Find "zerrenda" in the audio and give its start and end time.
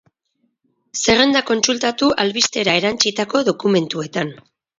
1.01-1.43